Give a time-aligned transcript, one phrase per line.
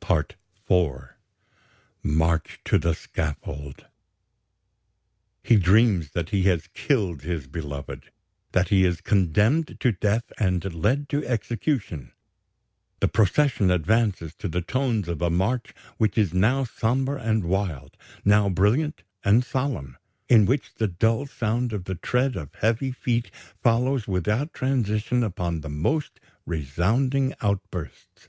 [0.00, 0.36] "PART
[0.70, 1.14] IV
[2.02, 3.86] "MARCH TO THE SCAFFOLD
[5.42, 8.10] "He dreams that he has killed his beloved,
[8.52, 12.12] that he is condemned to death and led to execution.
[13.00, 17.96] The procession advances to the tones of a march which is now sombre and wild,
[18.26, 19.96] now brilliant and solemn,
[20.28, 23.30] in which the dull sound of the tread of heavy feet
[23.62, 28.28] follows without transition upon the most resounding outbursts.